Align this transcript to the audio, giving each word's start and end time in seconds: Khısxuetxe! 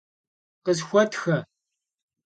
Khısxuetxe! 0.63 1.37